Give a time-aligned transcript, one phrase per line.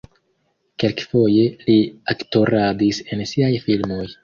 [0.83, 1.77] Kelkfoje li
[2.15, 4.05] aktoradis en siaj filmoj.